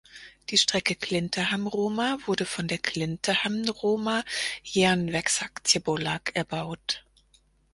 Die 0.49 0.57
Strecke 0.57 0.95
Klintehamn–Roma 0.95 2.17
wurde 2.25 2.47
von 2.47 2.67
der 2.67 2.79
Klintehamn-Roma 2.79 4.23
Järnvägsaktiebolag 4.63 6.35
erbaut. 6.35 7.05